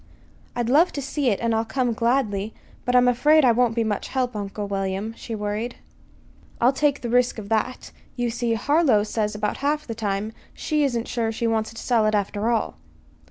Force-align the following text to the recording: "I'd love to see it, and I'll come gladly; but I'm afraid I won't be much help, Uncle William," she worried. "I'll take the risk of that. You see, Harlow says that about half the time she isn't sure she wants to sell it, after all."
"I'd 0.55 0.67
love 0.67 0.91
to 0.93 0.99
see 1.03 1.29
it, 1.29 1.39
and 1.41 1.53
I'll 1.53 1.63
come 1.63 1.93
gladly; 1.93 2.55
but 2.85 2.95
I'm 2.95 3.07
afraid 3.07 3.45
I 3.45 3.51
won't 3.51 3.75
be 3.75 3.83
much 3.83 4.07
help, 4.07 4.35
Uncle 4.35 4.67
William," 4.67 5.13
she 5.15 5.35
worried. 5.35 5.75
"I'll 6.59 6.73
take 6.73 7.01
the 7.01 7.09
risk 7.11 7.37
of 7.37 7.49
that. 7.49 7.91
You 8.15 8.31
see, 8.31 8.55
Harlow 8.55 9.03
says 9.03 9.33
that 9.33 9.37
about 9.37 9.57
half 9.57 9.85
the 9.85 9.93
time 9.93 10.33
she 10.55 10.83
isn't 10.83 11.07
sure 11.07 11.31
she 11.31 11.45
wants 11.45 11.71
to 11.75 11.79
sell 11.83 12.07
it, 12.07 12.15
after 12.15 12.49
all." 12.49 12.77